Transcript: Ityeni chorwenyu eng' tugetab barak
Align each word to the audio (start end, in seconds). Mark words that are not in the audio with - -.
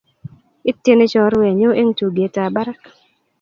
Ityeni 0.71 1.05
chorwenyu 1.11 1.69
eng' 1.79 1.95
tugetab 1.97 2.51
barak 2.55 2.81